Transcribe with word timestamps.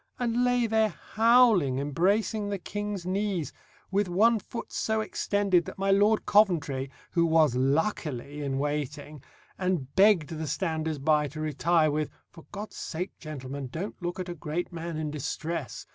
and 0.17 0.43
lay 0.43 0.65
there 0.65 0.95
howling, 1.13 1.77
embracing 1.77 2.49
the 2.49 2.57
King's 2.57 3.05
knees, 3.05 3.53
with 3.91 4.09
one 4.09 4.39
foot 4.39 4.73
so 4.73 4.99
extended 4.99 5.65
that 5.65 5.77
my 5.77 5.91
Lord 5.91 6.25
Coventry, 6.25 6.89
who 7.11 7.23
was 7.23 7.55
luckily 7.55 8.41
in 8.41 8.57
waiting, 8.57 9.21
and 9.59 9.93
begged 9.95 10.29
the 10.29 10.47
standers 10.47 10.97
by 10.97 11.27
to 11.27 11.39
retire, 11.39 11.91
with, 11.91 12.09
"For 12.31 12.47
God's 12.51 12.77
sake, 12.77 13.11
gentlemen, 13.19 13.67
don't 13.67 14.01
look 14.01 14.19
at 14.19 14.27
a 14.27 14.33
great 14.33 14.73
man 14.73 14.97
in 14.97 15.11
distress!" 15.11 15.85